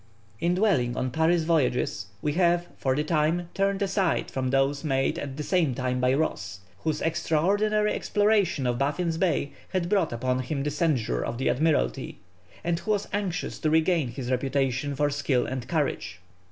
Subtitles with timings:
[0.39, 5.19] In dwelling on Parry's voyages, we have, for the time, turned aside from those made
[5.19, 10.39] at the same time by Ross, whose extraordinary exploration of Baffin's Bay had brought upon
[10.39, 12.17] him the censure of the Admiralty,
[12.63, 16.19] and who was anxious to regain his reputation for skill and courage.